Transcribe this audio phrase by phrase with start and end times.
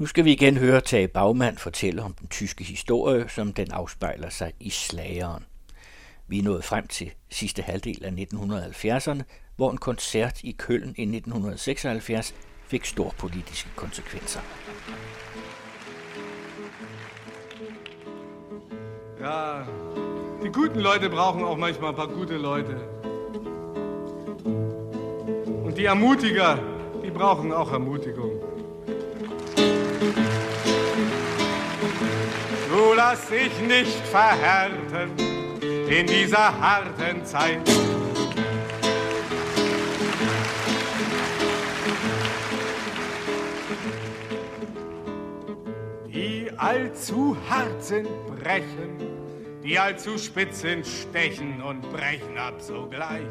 [0.00, 4.28] Nu skal vi igen høre Tage Bagmand fortælle om den tyske historie, som den afspejler
[4.28, 5.44] sig i slageren.
[6.28, 9.22] Vi er nået frem til sidste halvdel af 1970'erne,
[9.56, 12.34] hvor en koncert i Køln i 1976
[12.66, 14.40] fik store politiske konsekvenser.
[19.20, 19.64] Ja,
[20.42, 22.76] die guten Leute brauchen auch manchmal ein paar gute Leute.
[25.64, 26.58] Und die Ermutiger,
[27.04, 28.29] die brauchen auch Ermutigung.
[32.80, 35.10] Du lass dich nicht verhärten
[35.86, 37.60] in dieser harten Zeit.
[46.06, 48.96] Die allzu hart sind, brechen,
[49.62, 53.28] die allzu spitz sind, stechen und brechen ab sogleich,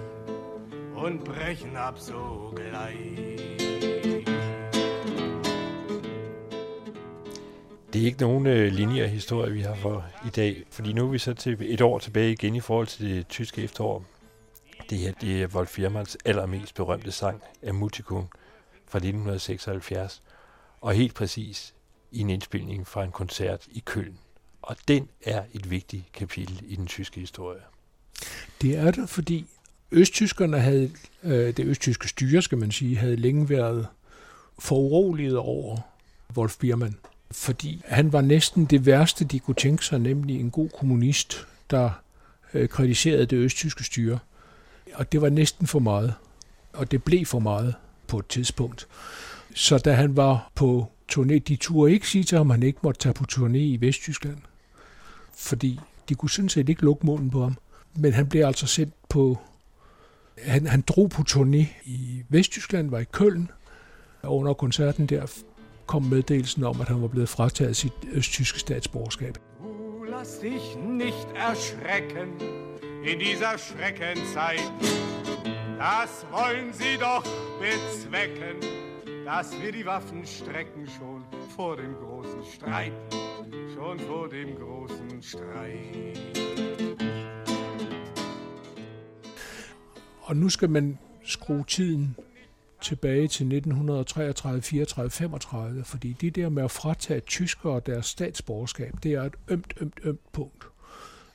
[0.94, 3.49] und brechen ab sogleich.
[8.00, 11.12] Det er ikke nogen øh, linjer historie, vi har for i dag, fordi nu er
[11.12, 14.06] vi så til et år tilbage igen i forhold til det tyske efterår.
[14.90, 18.28] Det her det er Wolf Firmans allermest berømte sang, Amutikum,
[18.88, 20.22] fra 1976,
[20.82, 21.74] og helt præcis
[22.12, 24.18] i en indspilning fra en koncert i Køln.
[24.62, 27.62] Og den er et vigtigt kapitel i den tyske historie.
[28.62, 29.46] Det er det, fordi
[29.92, 30.92] østtyskerne havde,
[31.24, 33.88] øh, det østtyske styre, skal man sige, havde længe været
[34.60, 35.78] foruroliget over
[36.36, 36.96] Wolf Biermann
[37.32, 41.90] fordi han var næsten det værste, de kunne tænke sig, nemlig en god kommunist, der
[42.54, 44.20] øh, kritiserede det østtyske styre.
[44.94, 46.14] Og det var næsten for meget,
[46.74, 47.76] og det blev for meget
[48.08, 48.88] på et tidspunkt.
[49.56, 52.80] Så da han var på turné, de turde ikke sige til ham, at han ikke
[52.84, 54.38] måtte tage på turné i Vesttyskland,
[55.38, 57.58] fordi de kunne sådan set ikke lukke munden på ham.
[57.96, 59.38] Men han blev altså sendt på...
[60.44, 63.52] Han, han drog på turné i Vesttyskland, var i Køln,
[64.22, 65.26] og under koncerten der
[65.90, 69.38] kom meddelelsen om, at han var blevet frataget sit østtyske statsborgerskab.
[69.60, 72.30] Du lass dich nicht erschrecken
[73.06, 74.72] in dieser Schreckenzeit.
[75.80, 77.24] Das wollen sie doch
[77.60, 78.58] bezwecken,
[79.26, 81.24] dass wir die Waffen strecken schon
[81.56, 82.94] vor dem großen Streit.
[83.76, 86.20] Schon vor dem großen Streit.
[90.22, 92.16] Og nu skal man skrue tiden
[92.82, 99.14] tilbage til 1933, 34, 35, fordi det der med at fratage tyskere deres statsborgerskab, det
[99.14, 100.64] er et ømt, ømt, ømt punkt.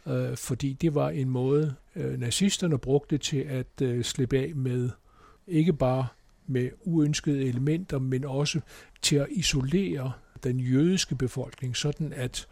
[0.06, 4.90] Øh, fordi det var en måde, øh, nazisterne brugte til at øh, slippe af med
[5.46, 6.06] ikke bare
[6.46, 8.60] med uønskede elementer, men også
[9.02, 10.12] til at isolere
[10.44, 12.48] den jødiske befolkning, sådan at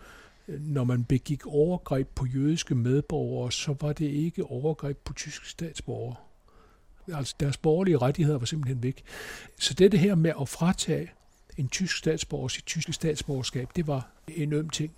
[0.49, 5.49] øh, når man begik overgreb på jødiske medborgere, så var det ikke overgreb på tyske
[5.49, 6.17] statsborgere.
[7.09, 9.03] Altså deres borgerlige rettigheder var simpelthen væk.
[9.59, 11.11] Så det her med at fratage
[11.57, 14.93] en tysk statsborger sit tyske statsborgerskab, det var en øm ting.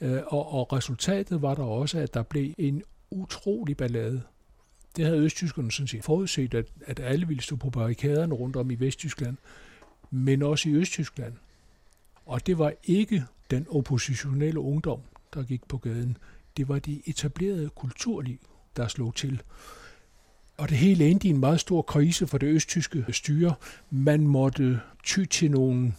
[0.00, 4.22] Øh, og, og resultatet var der også, at der blev en utrolig ballade.
[4.96, 8.70] Det havde østtyskerne sådan set forudset, at, at alle ville stå på barrikaderne rundt om
[8.70, 9.36] i Vesttyskland,
[10.10, 11.34] men også i Østtyskland.
[12.26, 15.00] Og det var ikke den oppositionelle ungdom,
[15.34, 16.16] der gik på gaden.
[16.56, 18.38] Det var det etablerede kulturliv,
[18.76, 19.42] der slog til.
[20.56, 23.54] Og det hele endte i en meget stor krise for det østtyske styre.
[23.90, 25.92] Man måtte ty til nogle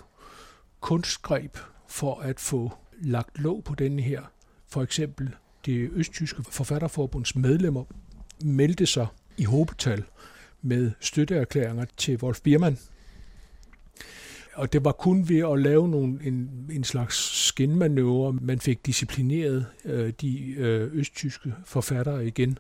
[0.80, 1.58] kunstgreb
[1.88, 4.22] for at få lagt låg på denne her.
[4.68, 5.36] For eksempel
[5.66, 7.84] det østtyske forfatterforbunds medlemmer
[8.44, 9.08] meldte sig
[9.38, 10.04] i håbetal
[10.62, 12.78] med støtteerklæringer til Wolf Biermann.
[14.58, 19.66] Og det var kun ved at lave nogle, en, en slags skinmanøvre, man fik disciplineret
[19.86, 22.58] øh, de øh, østtyske forfattere igen.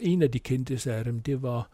[0.00, 1.68] En af de kendteste af dem, det var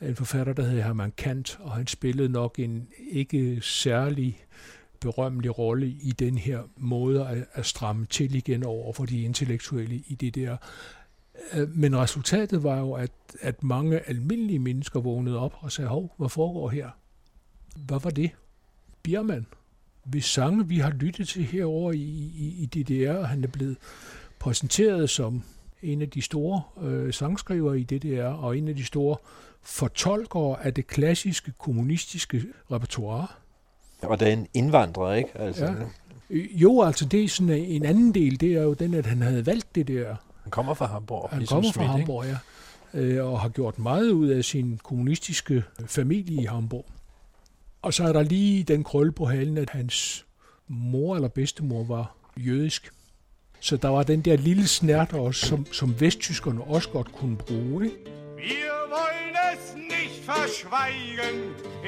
[0.00, 4.44] en forfatter, der hed Hermann Kant, og han spillede nok en ikke særlig
[5.00, 9.94] berømmelig rolle i den her måde at, at stramme til igen over for de intellektuelle
[9.94, 10.56] i det der.
[11.54, 16.14] Øh, men resultatet var jo, at, at mange almindelige mennesker vågnede op og sagde, hov,
[16.16, 16.90] hvad foregår her?
[17.76, 18.30] Hvad var det?
[19.02, 19.46] Biermann,
[20.04, 23.76] hvis sange vi har lyttet til herover i, i, i DDR, og han er blevet
[24.38, 25.42] præsenteret som
[25.82, 29.16] en af de store øh, sangskrivere i DDR, og en af de store
[29.62, 33.26] fortolkere af det klassiske kommunistiske repertoire.
[34.02, 35.38] Og der er en indvandrer, ikke?
[35.38, 35.64] Altså.
[35.64, 35.72] Ja.
[36.34, 39.46] Jo, altså det er sådan en anden del, det er jo den, at han havde
[39.46, 40.16] valgt det der.
[40.42, 41.28] Han kommer fra Hamburg.
[41.30, 42.38] Han ligesom kommer fra Schmidt, Hamburg, ikke?
[42.94, 43.00] ja.
[43.00, 46.86] Øh, og har gjort meget ud af sin kommunistiske familie i Hamburg.
[47.82, 50.26] Og så er der lige den krølle på halen, at hans
[50.68, 52.90] mor eller bedstemor var jødisk.
[53.60, 57.84] Så der var den der lille snært også, som, som vesttyskerne også godt kunne bruge.
[57.84, 57.96] Ikke?
[58.36, 61.36] Wir wollen es nicht verschweigen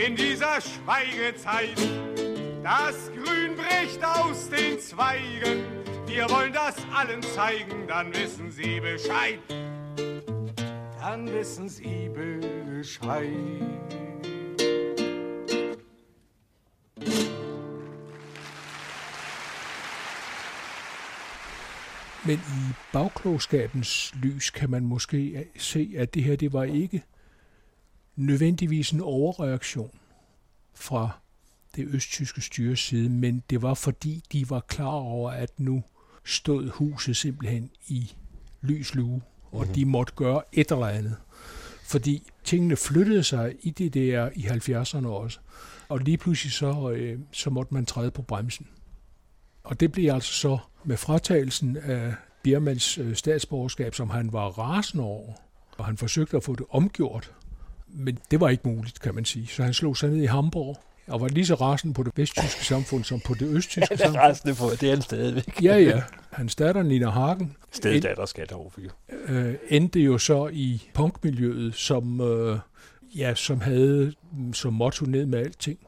[0.07, 1.79] in dieser Schweigezeit.
[2.65, 5.59] Das Grün bricht aus den Zweigen,
[6.07, 9.41] wir wollen das allen zeigen, dann wissen Sie Bescheid.
[11.01, 13.73] Dann wissen Sie Bescheid.
[22.27, 27.03] Men i bagklogskabens lys kan man måske se, at det her det var ikke
[28.17, 29.91] nødvendigvis en overreaktion
[30.75, 31.11] fra
[31.77, 35.83] det østtyske styres side, men det var fordi, de var klar over, at nu
[36.25, 38.13] stod huset simpelthen i
[38.61, 39.23] lys lue,
[39.53, 39.75] og mm-hmm.
[39.75, 41.17] de måtte gøre et eller andet.
[41.85, 45.39] Fordi tingene flyttede sig i det der i 70'erne også,
[45.89, 48.67] og lige pludselig så, øh, så måtte man træde på bremsen.
[49.65, 55.05] Og det blev altså så med fratagelsen af Birmans øh, statsborgerskab, som han var rasende
[55.05, 55.33] over,
[55.79, 57.31] og han forsøgte at få det omgjort.
[57.89, 59.47] Men det var ikke muligt, kan man sige.
[59.47, 60.77] Så han slog sig ned i Hamburg,
[61.07, 64.17] og var lige så rasende på det vesttyske samfund som på det østtyske Han samfund.
[64.17, 65.63] er rasende på, det er han stadigvæk.
[65.63, 66.03] Ja, ja.
[66.31, 68.79] Hans datter, Nina Hagen, Steddatter skal der
[69.29, 72.59] øh, endte jo så i punkmiljøet, som, øh,
[73.17, 74.15] ja, som havde
[74.53, 75.79] som motto ned med alting.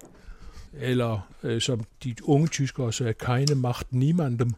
[0.81, 4.55] Eller øh, som de unge tyskere sagde, keine macht niemandem.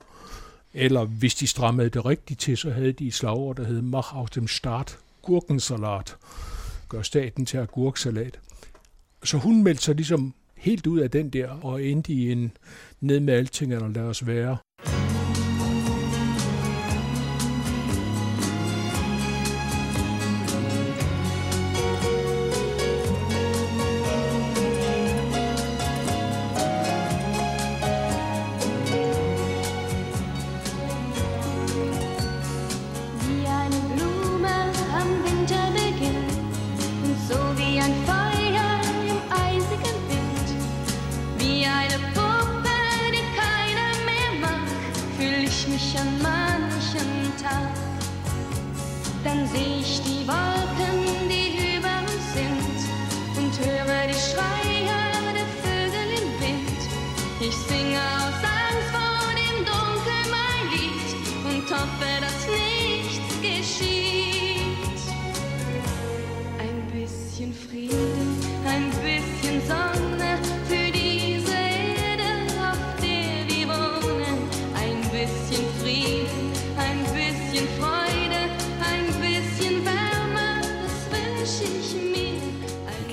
[0.74, 4.16] Eller hvis de strammede det rigtigt til, så havde de et slagord, der hed Mach
[4.16, 6.16] aus dem Staat Gurkensalat.
[6.88, 8.40] Gør staten til agurksalat.
[9.24, 12.52] Så hun meldte sig ligesom helt ud af den der, og endte i en
[13.00, 14.56] ned med alting, eller lad os være.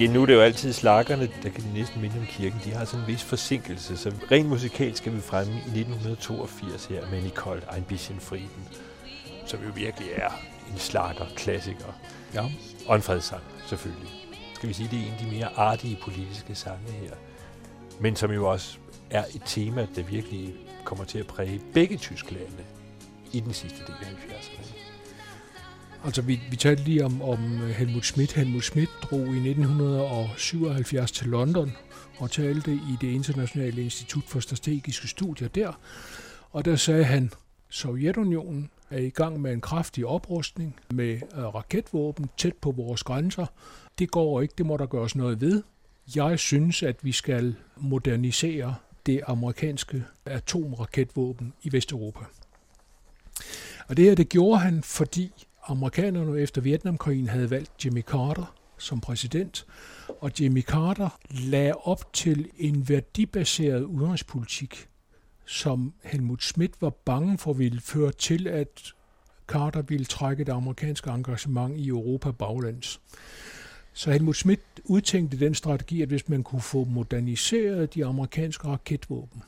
[0.04, 2.62] Igen, nu er det jo altid slakkerne, der kan de næsten minde om kirken.
[2.66, 7.10] De har sådan en vis forsinkelse, så rent musikalsk skal vi fremme i 1982 her
[7.12, 8.68] med Nicole Ein bisschen Frieden,
[9.46, 10.30] som jo virkelig er
[10.72, 12.00] en slakker klassiker.
[12.34, 12.44] Ja.
[12.88, 14.10] Og en fredssang, selvfølgelig.
[14.56, 17.14] Skal vi sige, det er en af de mere artige politiske sange her.
[18.00, 18.78] Men som jo også
[19.10, 20.54] er et tema, der virkelig
[20.84, 22.64] kommer til at præge begge tyske lande
[23.32, 24.73] i den sidste del af 70'erne.
[26.06, 28.34] Altså, vi, vi talte lige om, om øh, Helmut Schmidt.
[28.34, 31.72] Helmut Schmidt drog i 1977 til London
[32.18, 35.80] og talte i det internationale institut for strategiske studier der.
[36.52, 37.32] Og der sagde han,
[37.70, 43.46] Sovjetunionen er i gang med en kraftig oprustning med øh, raketvåben tæt på vores grænser.
[44.00, 45.64] Det går ikke, det må der gøres noget ved.
[46.16, 52.26] Jeg synes, at vi skal modernisere det amerikanske atomraketvåben i Vesteuropa.
[53.88, 55.31] Og det her, det gjorde han, fordi
[55.68, 59.66] amerikanerne efter Vietnamkrigen havde valgt Jimmy Carter som præsident,
[60.22, 64.88] og Jimmy Carter lagde op til en værdibaseret udenrigspolitik,
[65.46, 68.94] som Helmut Schmidt var bange for ville føre til, at
[69.48, 73.02] Carter ville trække det amerikanske engagement i Europa baglands.
[73.94, 79.44] Så Helmut Schmidt udtænkte den strategi, at hvis man kunne få moderniseret de amerikanske raketvåben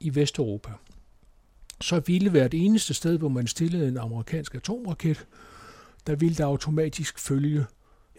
[0.00, 0.70] i Vesteuropa,
[1.80, 5.26] så ville hvert eneste sted, hvor man stillede en amerikansk atomraket,
[6.06, 7.66] der ville der automatisk følge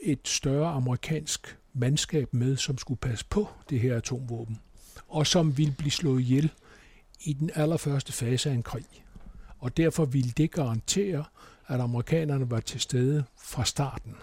[0.01, 4.59] et større amerikansk mandskab med, som skulle passe på det her atomvåben,
[5.07, 6.51] og som ville blive slået ihjel
[7.25, 8.85] i den allerførste fase af en krig.
[9.59, 11.25] Og derfor ville det garantere,
[11.67, 14.15] at amerikanerne var til stede fra starten.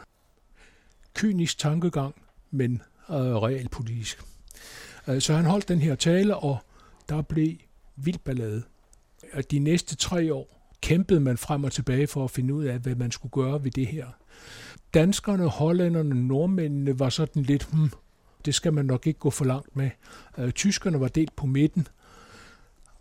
[1.15, 2.15] Kynisk tankegang,
[2.51, 4.23] men øh, realpolitisk.
[5.09, 6.59] Øh, så han holdt den her tale, og
[7.09, 7.57] der blev
[7.97, 8.63] vild ballade.
[9.37, 12.79] Og de næste tre år kæmpede man frem og tilbage for at finde ud af,
[12.79, 14.07] hvad man skulle gøre ved det her.
[14.95, 17.91] Danskerne, hollænderne, nordmændene var sådan lidt, hmm,
[18.45, 19.91] det skal man nok ikke gå for langt med.
[20.39, 21.89] Øh, tyskerne var delt på midten.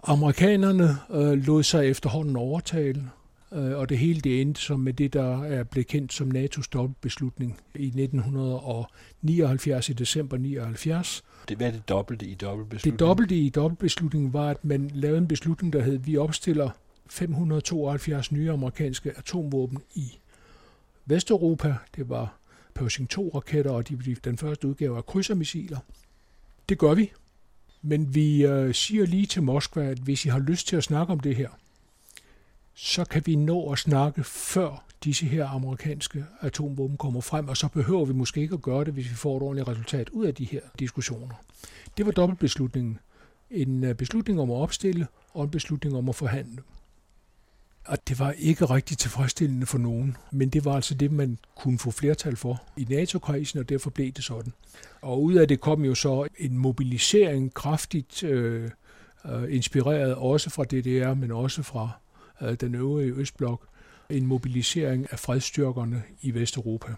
[0.04, 3.10] Amerikanerne øh, lod sig efterhånden overtale
[3.56, 6.68] øh, og det hele det endte som med det, der er blevet kendt som NATO's
[6.74, 11.24] dobbeltbeslutning i 1979 i december 79.
[11.50, 13.00] Det, hvad er det dobbelte i dobbeltbeslutning?
[13.00, 16.70] Det dobbelte i dobbeltbeslutningen var, at man lavede en beslutning, der hed, vi opstiller
[17.10, 20.18] 572 nye amerikanske atomvåben i
[21.06, 21.76] Vesteuropa.
[21.96, 22.38] Det var
[22.74, 25.78] Pershing 2-raketter, og de blev den første udgave af krydsermissiler.
[26.70, 27.12] Det gør vi,
[27.82, 31.14] men vi øh, siger lige til Moskva, at hvis I har lyst til at snakke
[31.14, 31.50] om det her,
[32.75, 37.67] så kan vi nå at snakke før disse her amerikanske atomvåben kommer frem, og så
[37.67, 40.36] behøver vi måske ikke at gøre det, hvis vi får et ordentligt resultat ud af
[40.36, 41.36] de her diskussioner.
[41.98, 43.00] Det var dobbeltbeslutningen.
[43.51, 46.58] En øh, beslutning om at opstille, og en beslutning om at forhandle.
[47.86, 51.79] Og det var ikke rigtig tilfredsstillende for nogen, men det var altså det, man kunne
[51.79, 54.53] få flertal for i NATO-krisen, og derfor blev det sådan.
[55.01, 58.70] Og ud af det kom jo så en mobilisering kraftigt øh,
[59.25, 61.89] øh inspireret også fra DDR, men også fra
[62.42, 63.68] Øh, den øvrige Østblok,
[64.10, 66.96] en mobilisering af fredsstyrkerne i Vesteuropa.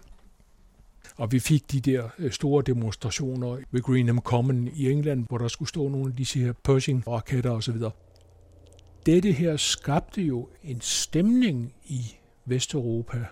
[1.16, 5.48] Og vi fik de der øh, store demonstrationer ved Greenham Common i England, hvor der
[5.48, 7.76] skulle stå nogle af disse her Pershing-raketter osv.
[9.06, 12.02] Dette her skabte jo en stemning i
[12.44, 13.26] Vesteuropa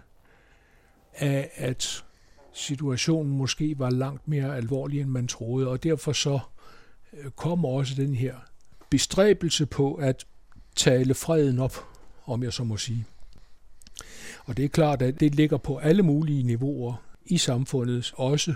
[1.15, 2.05] af, at
[2.53, 6.39] situationen måske var langt mere alvorlig, end man troede, og derfor så
[7.13, 8.35] øh, kom også den her
[8.91, 10.27] bestræbelse på at
[10.77, 11.96] tale freden op,
[12.27, 13.05] om jeg så må sige.
[14.45, 18.55] Og det er klart, at det ligger på alle mulige niveauer i samfundet, også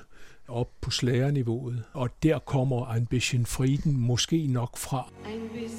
[0.49, 1.85] op på slagerniveauet.
[1.93, 5.12] Og der kommer Ambition Frieden måske nok fra.
[5.25, 5.70] Ambition.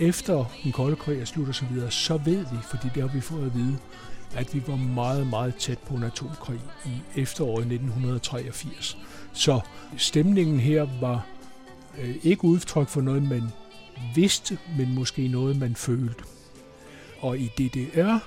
[0.00, 3.14] Efter den kolde krig er slut og så videre, så ved vi, fordi det har
[3.14, 3.78] vi fået at vide,
[4.36, 8.98] at vi var meget, meget tæt på en atomkrig i efteråret 1983.
[9.32, 9.60] Så
[9.96, 11.26] stemningen her var
[12.00, 13.42] øh, ikke udtryk for noget, man
[14.14, 16.24] vidste, men måske noget, man følte.
[17.20, 18.18] Og i DDR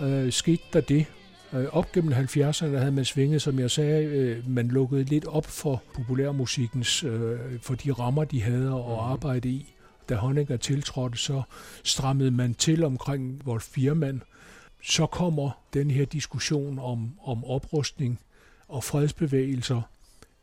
[0.00, 1.06] øh, skete der det.
[1.52, 5.46] Øh, op gennem 70'erne havde man svinget, som jeg sagde, øh, man lukkede lidt op
[5.46, 9.75] for populærmusikkens, øh, for de rammer, de havde at arbejde i.
[10.08, 11.42] Da Honecker tiltrådte, så
[11.84, 14.20] strammede man til omkring vores firmand,
[14.82, 18.20] så kommer den her diskussion om, om oprustning
[18.68, 19.82] og fredsbevægelser,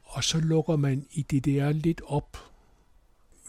[0.03, 2.37] og så lukker man i det der lidt op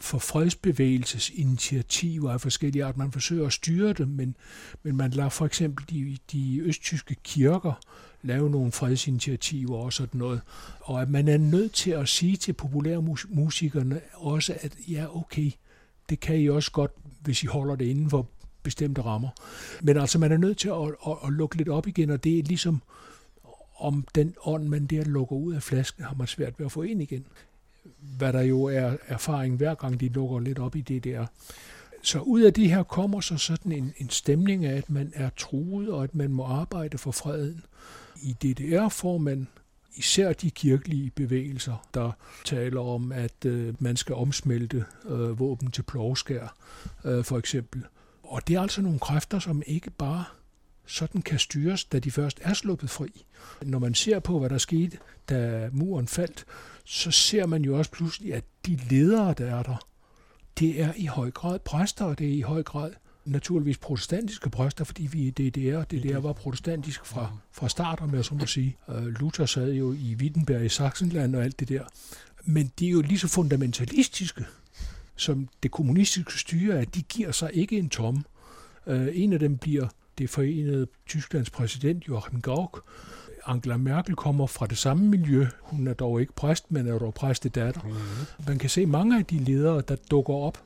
[0.01, 2.97] for fredsbevægelsesinitiativer af forskellige art.
[2.97, 4.37] Man forsøger at styre dem, men,
[4.83, 7.81] men man lader for eksempel de, de østtyske kirker
[8.25, 10.41] lave nogle fredsinitiativer og sådan noget.
[10.81, 15.51] Og at man er nødt til at sige til populærmusikerne også, at ja, okay,
[16.09, 18.27] det kan I også godt, hvis I holder det inden for
[18.63, 19.29] bestemte rammer.
[19.83, 20.75] Men altså, man er nødt til at,
[21.07, 22.83] at, at lukke lidt op igen, og det er ligesom,
[23.79, 26.83] om den ånd, man der lukker ud af flasken, har man svært ved at få
[26.83, 27.27] ind igen.
[28.19, 31.27] Hvad der jo er erfaring hver gang, de lukker lidt op i det der.
[32.03, 35.31] Så ud af det her kommer så sådan en, en stemning af, at man er
[35.37, 37.65] truet, og at man må arbejde for freden.
[38.23, 39.49] I DDR får man
[39.95, 42.11] især de kirkelige bevægelser, der
[42.45, 46.57] taler om, at øh, man skal omsmelte øh, våben til plovskær,
[47.05, 47.83] øh, for eksempel.
[48.23, 50.25] Og det er altså nogle kræfter, som ikke bare
[50.87, 53.25] sådan kan styres, da de først er sluppet fri.
[53.63, 54.99] Når man ser på, hvad der skete,
[55.29, 56.45] da muren faldt,
[56.85, 59.87] så ser man jo også pludselig, at de ledere, der er der,
[60.59, 62.93] det er i høj grad præster, og det er i høj grad
[63.25, 68.25] naturligvis protestantiske præster, fordi vi i DDR, DDR var protestantisk fra, fra start, om jeg
[68.25, 68.77] så må sige.
[68.89, 71.85] Øh, Luther sad jo i Wittenberg i Sachsenland og alt det der.
[72.45, 74.45] Men de er jo lige så fundamentalistiske,
[75.17, 78.25] som det kommunistiske styre, at de giver sig ikke en tom.
[78.87, 79.89] Øh, en af dem bliver
[80.19, 82.81] det forenede Tysklands præsident Joachim Gauck.
[83.47, 85.47] Angela Merkel kommer fra det samme miljø.
[85.61, 87.81] Hun er dog ikke præst, men er dog præstedatter.
[87.83, 88.47] Mm-hmm.
[88.47, 90.65] Man kan se mange af de ledere, der dukker op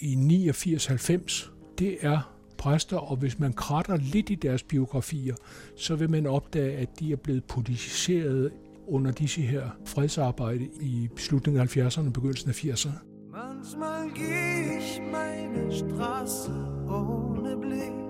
[0.00, 0.14] i
[0.50, 5.34] 89-90, det er præster, og hvis man kratter lidt i deres biografier,
[5.76, 8.52] så vil man opdage, at de er blevet politiseret
[8.88, 12.98] under disse her fredsarbejde i slutningen af 70'erne og begyndelsen af 80'erne.
[13.32, 16.52] Manchmal gehe ich meine Straße
[16.88, 18.06] ohne Blick.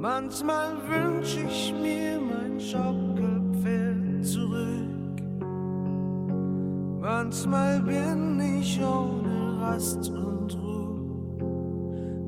[0.00, 5.16] Manchmal wünsch ich mir mein Schaukelpferd zurück.
[7.00, 10.77] Manchmal bin ich ohne Rast und Ruhe.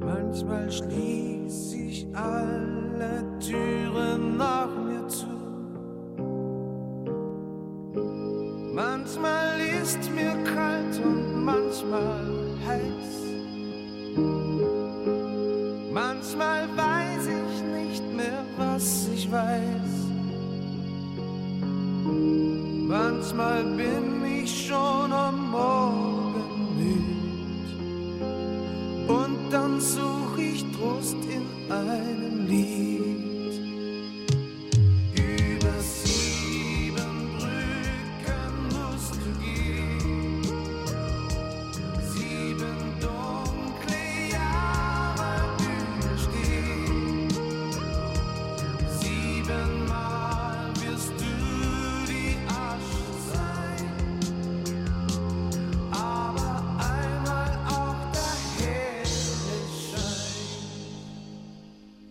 [0.01, 5.27] Manchmal schließ ich alle Türen nach mir zu.
[8.75, 12.27] Manchmal ist mir kalt und manchmal
[12.67, 13.21] heiß.
[15.93, 20.11] Manchmal weiß ich nicht mehr, was ich weiß.
[22.89, 25.13] Manchmal bin ich schon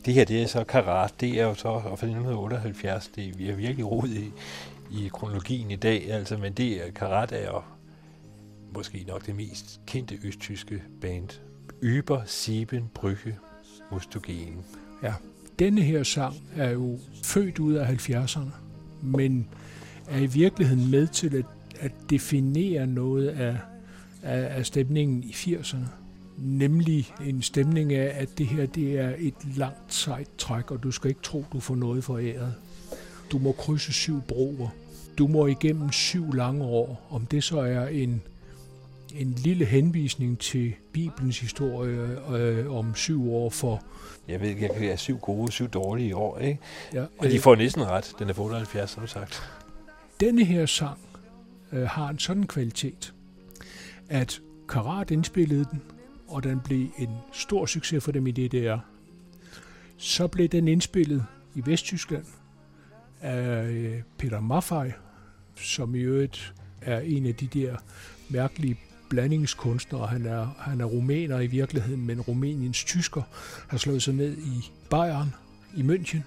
[0.09, 1.13] Det her, det er så karat.
[1.21, 3.07] Det er jo så fra 1978.
[3.07, 4.31] Det, vi er virkelig rod i,
[4.91, 7.61] i kronologien i dag, altså, men det er, karat er jo
[8.75, 11.29] måske nok det mest kendte østtyske band.
[11.81, 13.33] Über Sieben Brüche
[13.91, 14.65] Mustogen.
[15.03, 15.13] Ja,
[15.59, 18.49] denne her sang er jo født ud af 70'erne,
[19.01, 19.47] men
[20.07, 21.45] er i virkeligheden med til at,
[21.79, 23.57] at definere noget af,
[24.23, 25.99] af, af stemningen i 80'erne.
[26.41, 30.91] Nemlig en stemning af, at det her det er et langt sejt træk, og du
[30.91, 32.53] skal ikke tro, du får noget for æret.
[33.31, 34.69] Du må krydse syv broer.
[35.17, 37.08] Du må igennem syv lange år.
[37.10, 38.22] Om det så er en,
[39.15, 43.84] en lille henvisning til Bibelens historie øh, om syv år for
[44.27, 46.60] Jeg ved jeg kan have syv gode, syv dårlige år, ikke?
[46.93, 48.13] Ja, Og de får næsten ret.
[48.19, 49.43] Den er på 78, som sagt.
[50.19, 51.00] denne her sang
[51.72, 53.13] øh, har en sådan kvalitet,
[54.10, 55.81] at Karat indspillede den,
[56.29, 58.77] og den blev en stor succes for dem i DDR.
[59.98, 62.25] Så blev den indspillet i Vesttyskland
[63.21, 64.91] af øh, Peter Maffay,
[65.55, 67.75] som i øvrigt er en af de der
[68.29, 70.07] mærkelige blandingskunstnere.
[70.07, 73.21] Han er, han er rumæner i virkeligheden, men Rumæniens tysker
[73.67, 75.33] har slået sig ned i Bayern
[75.75, 76.21] i München,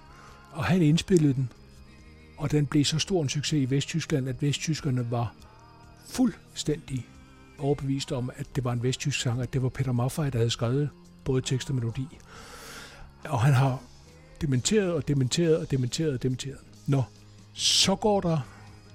[0.52, 1.48] og han indspillede den
[2.42, 5.34] og den blev så stor en succes i Vesttyskland, at vesttyskerne var
[6.08, 7.06] fuldstændig
[7.62, 10.50] overbevist om, at det var en vesttysk sang, at det var Peter Maffay, der havde
[10.50, 10.90] skrevet
[11.24, 12.18] både tekst og melodi.
[13.24, 13.82] Og han har
[14.40, 16.58] dementeret og dementeret og dementeret og dementeret.
[16.86, 17.02] Nå,
[17.52, 18.38] så går der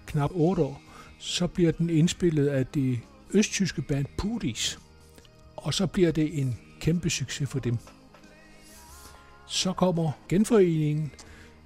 [0.06, 0.82] knap 8 år,
[1.20, 3.00] så bliver den indspillet af det
[3.34, 4.80] østtyske band Pudis,
[5.56, 7.78] og så bliver det en kæmpe succes for dem.
[9.48, 11.12] Så kommer genforeningen,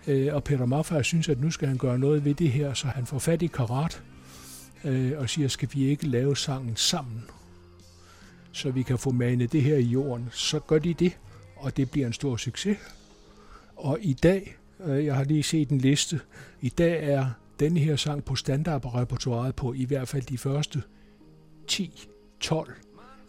[0.07, 2.87] øh, og Peter Maffay synes, at nu skal han gøre noget ved det her, så
[2.87, 4.01] han får fat i Karat
[4.85, 7.23] øh, og siger, skal vi ikke lave sangen sammen,
[8.51, 10.29] så vi kan få manet det her i jorden.
[10.31, 11.17] Så gør de det,
[11.55, 12.77] og det bliver en stor succes.
[13.75, 16.19] Og i dag, øh, jeg har lige set en liste,
[16.61, 17.25] i dag er
[17.59, 20.83] denne her sang på standardrepertoireet på i hvert fald de første
[21.71, 22.71] 10-12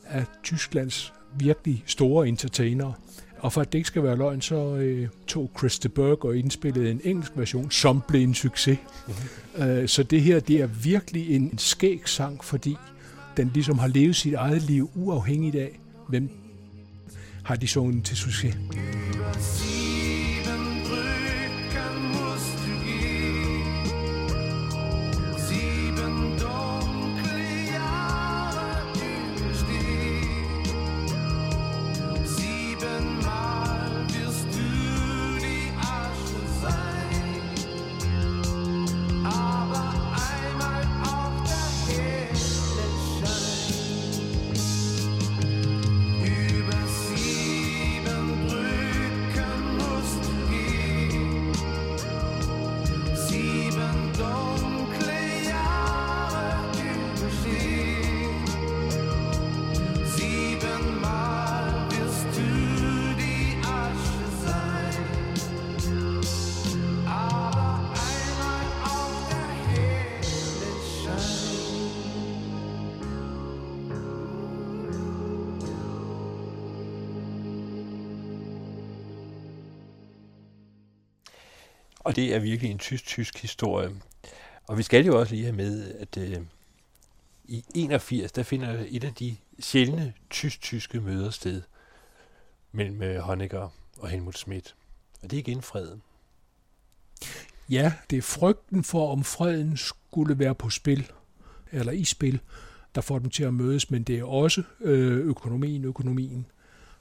[0.07, 2.95] af Tysklands virkelig store entertainere.
[3.43, 5.89] Og for at det ikke skal være løgn, så øh, tog Chris de
[6.25, 8.79] og indspillede en engelsk version, som blev en succes.
[9.07, 9.63] Mm-hmm.
[9.63, 12.77] Øh, så det her, det er virkelig en skæg sang, fordi
[13.37, 15.79] den ligesom har levet sit eget liv uafhængigt af,
[16.09, 16.31] hvem
[17.45, 18.57] har de sunget til succes.
[82.13, 83.91] Og det er virkelig en tysk-tysk historie.
[84.69, 86.39] Og vi skal jo også lige have med, at øh,
[87.45, 91.63] i 81, der finder et af de sjældne tysk-tyske møder sted
[92.73, 94.75] mellem øh, Honecker og Helmut Schmidt.
[95.23, 96.03] Og det er igen freden.
[97.69, 101.11] Ja, det er frygten for, om freden skulle være på spil,
[101.71, 102.41] eller i spil,
[102.95, 106.47] der får dem til at mødes, men det er også øh, økonomien, økonomien.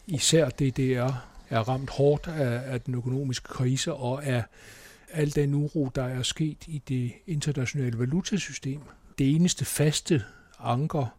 [0.08, 1.12] Især DDR
[1.50, 4.44] er ramt hårdt af, af den økonomiske krise og af
[5.14, 8.82] al den uro, der er sket i det internationale valutasystem.
[9.18, 10.24] Det eneste faste
[10.60, 11.18] anker,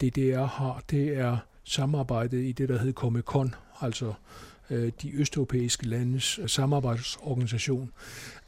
[0.00, 4.12] DDR har, det er samarbejdet i det, der hedder Comecon, altså
[4.70, 7.92] øh, de østeuropæiske landes øh, samarbejdsorganisation.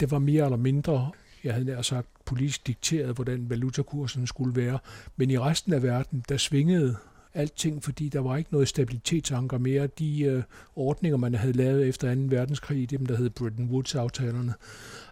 [0.00, 1.10] Det var mere eller mindre
[1.44, 4.78] jeg havde nær sagt, politisk dikteret, hvordan valutakursen skulle være.
[5.16, 6.96] Men i resten af verden, der svingede
[7.34, 9.86] alting, fordi der var ikke noget stabilitetsanker mere.
[9.86, 10.42] De øh,
[10.76, 12.20] ordninger, man havde lavet efter 2.
[12.20, 14.54] verdenskrig, dem der hed Bretton Woods-aftalerne,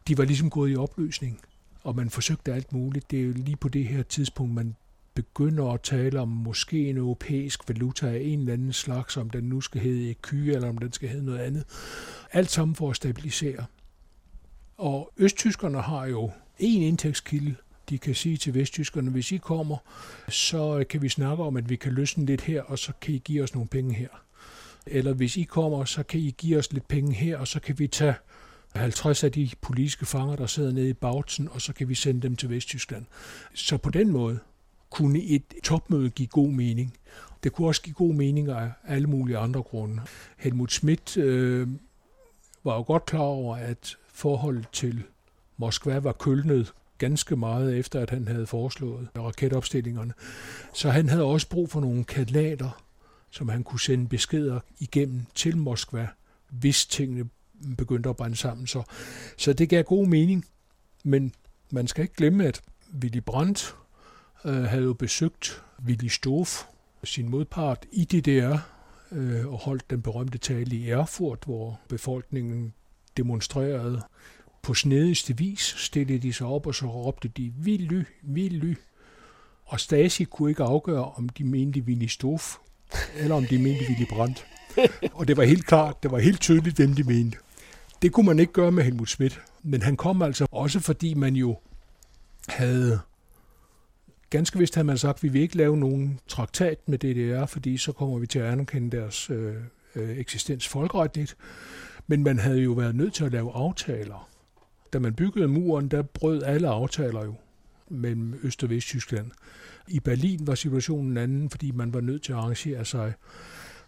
[0.09, 1.41] de var ligesom gået i opløsning,
[1.83, 3.11] og man forsøgte alt muligt.
[3.11, 4.77] Det er jo lige på det her tidspunkt, man
[5.15, 9.45] begynder at tale om måske en europæisk valuta af en eller anden slags, om den
[9.45, 11.65] nu skal hedde ECU, eller om den skal hedde noget andet.
[12.33, 13.65] Alt sammen for at stabilisere.
[14.77, 17.55] Og østtyskerne har jo en indtægtskilde.
[17.93, 19.77] De kan sige til vesttyskerne, hvis I kommer,
[20.29, 23.15] så øh, kan vi snakke om, at vi kan løsne lidt her, og så kan
[23.15, 24.09] I give os nogle penge her.
[24.87, 27.79] Eller hvis I kommer, så kan I give os lidt penge her, og så kan
[27.79, 28.15] vi tage
[28.75, 32.21] 50 af de politiske fanger, der sidder nede i Bautzen, og så kan vi sende
[32.21, 33.05] dem til Vesttyskland.
[33.55, 34.39] Så på den måde
[34.91, 36.97] kunne et topmøde give god mening.
[37.45, 40.03] Det kunne også give god mening af alle mulige andre grunde.
[40.37, 41.69] Helmut Schmidt øh,
[42.65, 45.03] var jo godt klar over, at forholdet til
[45.57, 46.73] Moskva var kølnet
[47.03, 50.13] ganske meget efter, at han havde foreslået raketopstillingerne.
[50.75, 52.83] Så han havde også brug for nogle kanaler,
[53.31, 56.09] som han kunne sende beskeder igennem til Moskva,
[56.51, 57.29] hvis tingene
[57.79, 58.67] begyndte at brænde sammen.
[58.67, 58.83] Så,
[59.37, 60.45] så det gav god mening,
[61.05, 61.35] men
[61.71, 62.63] man skal ikke glemme, at
[63.03, 63.75] Willy Brandt
[64.45, 66.63] øh, havde jo besøgt Willy Stoff,
[67.05, 68.57] sin modpart i DDR,
[69.13, 72.75] øh, og holdt den berømte tale i Erfurt, hvor befolkningen
[73.17, 74.03] demonstrerede
[74.63, 78.77] på snedigste vis, stillede de sig op, og så råbte de, Willy, Willy.
[79.65, 82.57] Og Stasi kunne ikke afgøre, om de mente Willy Stoff,
[83.17, 84.47] eller om de mente Willy Brandt.
[85.13, 87.39] Og det var helt klart, det var helt tydeligt, hvem de mente.
[88.03, 89.41] Det kunne man ikke gøre med Helmut Schmidt.
[89.63, 91.59] Men han kom altså også, fordi man jo
[92.49, 93.01] havde
[94.31, 97.77] ganske vist havde man sagt, at vi vil ikke lave nogen traktat med DDR, fordi
[97.77, 99.55] så kommer vi til at anerkende deres øh,
[99.95, 101.37] øh, eksistens folkeretligt.
[102.07, 104.29] Men man havde jo været nødt til at lave aftaler.
[104.93, 107.35] Da man byggede muren, der brød alle aftaler jo
[107.89, 109.31] mellem Øst- og Vesttyskland.
[109.89, 113.13] I Berlin var situationen anden, fordi man var nødt til at arrangere sig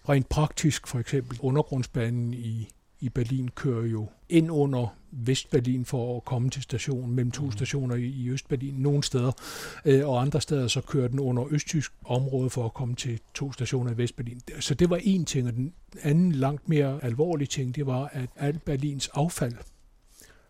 [0.08, 0.86] rent praktisk.
[0.86, 2.68] For eksempel undergrundsbanen i,
[3.00, 7.94] i Berlin kører jo ind under Vestberlin for at komme til stationen, mellem to stationer
[7.94, 9.32] i, i Østberlin, nogle steder,
[9.84, 13.52] øh, og andre steder så kører den under østtysk område for at komme til to
[13.52, 14.40] stationer i Vestberlin.
[14.60, 18.30] Så det var en ting, og den anden langt mere alvorlige ting, det var, at
[18.36, 19.54] alt Berlins affald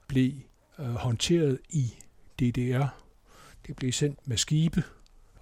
[0.06, 0.32] blev
[0.78, 1.94] øh, håndteret i
[2.40, 2.86] DDR.
[3.66, 4.82] Det blev sendt med skibe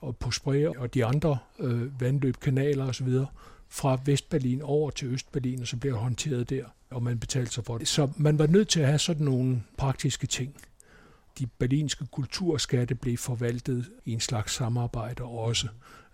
[0.03, 3.09] og på Spree og de andre øh, vandløb, kanaler osv.
[3.69, 7.65] fra Vestberlin over til Østberlin, og så blev det håndteret der, og man betalte sig
[7.65, 7.89] for det.
[7.89, 10.55] Så man var nødt til at have sådan nogle praktiske ting.
[11.39, 15.69] De berlinske kulturskatte blev forvaltet i en slags samarbejde også.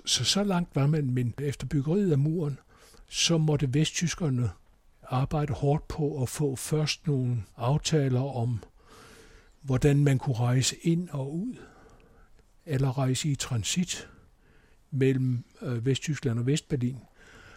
[0.05, 2.59] Så så langt var man, men efter byggeriet af muren,
[3.09, 4.51] så måtte vesttyskerne
[5.11, 8.63] arbejde hårdt på at få først nogle aftaler om,
[9.63, 11.55] hvordan man kunne rejse ind og ud,
[12.67, 14.09] eller rejse i transit
[14.91, 16.99] mellem øh, Vesttyskland og Vestberlin.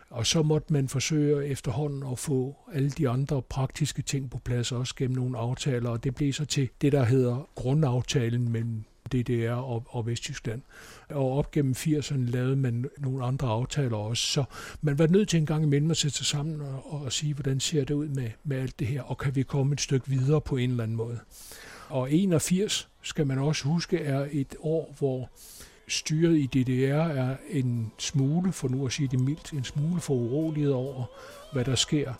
[0.10, 4.72] Og så måtte man forsøge efterhånden at få alle de andre praktiske ting på plads,
[4.72, 9.52] også gennem nogle aftaler, og det blev så til det, der hedder grundaftalen mellem DDR
[9.52, 10.62] og, og Vesttyskland.
[11.10, 14.44] Og op gennem 80'erne lavede man nogle andre aftaler også, så
[14.82, 17.60] man var nødt til en gang imellem at sætte sig sammen og, og sige, hvordan
[17.60, 20.42] ser det ud med, med alt det her, og kan vi komme et stykke videre
[20.42, 21.20] på en eller anden måde.
[21.90, 25.30] Og 81 skal man også huske er et år, hvor
[25.88, 30.14] styret i DDR er en smule, for nu at sige det mildt, en smule for
[30.14, 31.06] uroliget over,
[31.54, 32.14] hvad der sker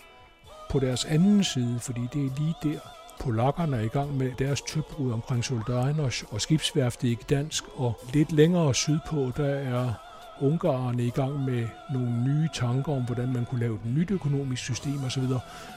[0.72, 2.80] på deres anden side, fordi det er lige der,
[3.21, 8.31] polakkerne er i gang med deres tøbrud omkring Soldajnos og skibsværftet i Gdansk, og lidt
[8.31, 9.93] længere sydpå, der er
[10.41, 14.63] ungarerne i gang med nogle nye tanker om, hvordan man kunne lave et nyt økonomisk
[14.63, 15.23] system osv.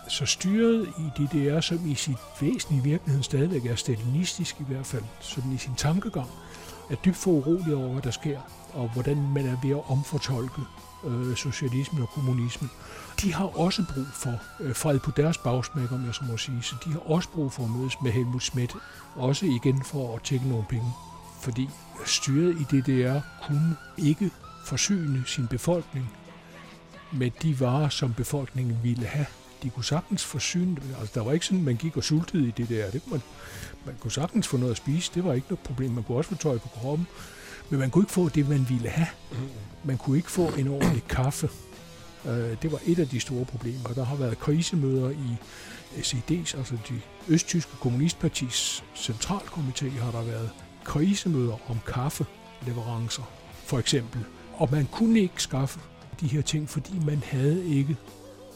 [0.08, 4.86] Så styret i DDR, som i sit væsen i virkeligheden stadigvæk er stalinistisk i hvert
[4.86, 6.28] fald, sådan i sin tankegang,
[6.90, 8.40] er dybt for urolig over, hvad der sker,
[8.74, 10.60] og hvordan man er ved at omfortolke
[11.06, 12.70] øh, socialismen og kommunismen.
[13.22, 16.62] De har også brug for øh, fred på deres bagsmæk, om jeg så må sige,
[16.62, 18.76] så de har også brug for at mødes med Helmut Schmidt,
[19.16, 20.92] også igen for at tjekke nogle penge.
[21.40, 21.68] Fordi
[22.06, 24.30] styret i DDR kunne ikke
[24.64, 26.10] forsyne sin befolkning
[27.12, 29.26] med de varer, som befolkningen ville have.
[29.62, 30.94] De kunne sagtens forsyne dem.
[31.00, 32.90] Altså, der var ikke sådan, at man gik og sultede i det der.
[32.90, 33.22] Det man,
[33.84, 35.10] man kunne sagtens få noget at spise.
[35.14, 35.90] Det var ikke noget problem.
[35.90, 37.06] Man kunne også få tøj på kroppen.
[37.70, 39.08] Men man kunne ikke få det, man ville have.
[39.84, 41.48] Man kunne ikke få en ordentlig kaffe.
[42.26, 43.88] Øh, det var et af de store problemer.
[43.94, 45.36] Der har været krisemøder i
[46.00, 50.50] SED's, altså de østtyske kommunistpartis centralkomité, har der været
[50.84, 53.22] krisemøder om kaffeleverancer,
[53.64, 54.24] for eksempel.
[54.52, 55.80] Og man kunne ikke skaffe
[56.20, 57.96] de her ting, fordi man havde ikke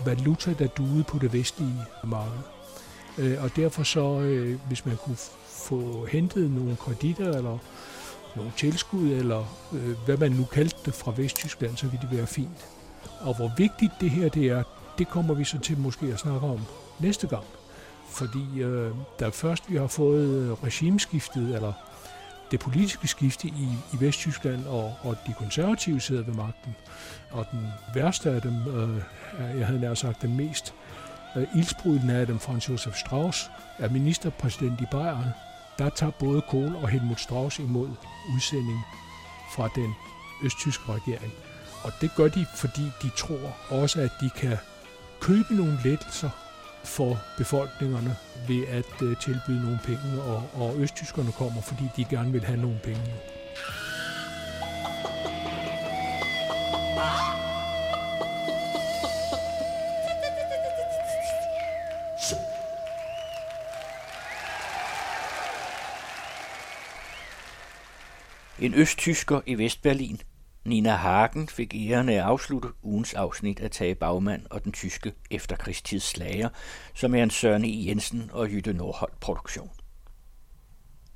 [0.04, 2.40] valuta, der duede på det vestlige marked.
[3.18, 5.16] Øh, og derfor så, øh, hvis man kunne
[5.46, 7.58] få hentet nogle kreditter eller
[8.38, 12.26] nogle tilskud, eller øh, hvad man nu kaldte det fra Vesttyskland, så ville det være
[12.26, 12.66] fint.
[13.20, 14.62] Og hvor vigtigt det her det er,
[14.98, 16.60] det kommer vi så til måske at snakke om
[17.00, 17.44] næste gang.
[18.08, 21.72] Fordi øh, da først vi har fået øh, regimeskiftet, eller
[22.50, 26.76] det politiske skifte i, i Vesttyskland, og, og de konservative sidder ved magten,
[27.30, 29.02] og den værste af dem, øh,
[29.58, 30.74] jeg havde nær sagt den mest
[31.36, 35.28] øh, ildsprudende af dem, Franz Josef Strauss, er ministerpræsident i Bayern,
[35.78, 37.88] der tager både Kohl og Helmut Strauss imod
[38.34, 38.80] udsending
[39.54, 39.94] fra den
[40.44, 41.32] østtyske regering.
[41.84, 44.56] Og det gør de, fordi de tror også, at de kan
[45.20, 46.30] købe nogle lettelser
[46.84, 48.16] for befolkningerne
[48.48, 52.60] ved at uh, tilbyde nogle penge, og, og østtyskerne kommer, fordi de gerne vil have
[52.60, 53.14] nogle penge.
[68.60, 70.20] En østtysker i Vestberlin,
[70.64, 75.12] Nina Hagen, fik æren af at afslutte ugens afsnit af Tage Bagmand og den tyske
[75.30, 76.48] efterkrigstids slager,
[76.94, 77.86] som er en Søren E.
[77.86, 79.70] Jensen og Jytte Nordholt produktion.